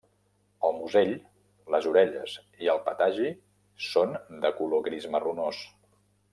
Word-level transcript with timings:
El 0.69 0.71
musell, 0.77 1.11
les 1.75 1.89
orelles 1.91 2.33
i 2.67 2.71
el 2.75 2.81
patagi 2.89 3.29
són 3.91 4.19
de 4.47 4.55
color 4.59 4.85
gris 4.91 5.11
marronós. 5.19 5.65